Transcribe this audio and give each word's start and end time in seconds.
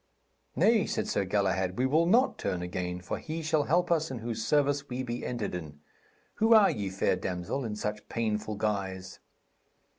'Nay,' 0.55 0.87
said 0.87 1.07
Sir 1.07 1.25
Galahad, 1.25 1.77
'we 1.77 1.85
will 1.85 2.07
not 2.07 2.39
turn 2.39 2.63
again, 2.63 3.01
for 3.01 3.19
He 3.19 3.43
shall 3.43 3.65
help 3.65 3.91
us 3.91 4.09
in 4.09 4.17
whose 4.17 4.43
service 4.43 4.89
we 4.89 5.03
be 5.03 5.23
entered 5.23 5.53
in. 5.53 5.79
Who 6.37 6.55
are 6.55 6.71
ye, 6.71 6.89
fair 6.89 7.15
damsel, 7.15 7.63
in 7.63 7.75
such 7.75 8.09
painful 8.09 8.55
guise?' 8.55 9.19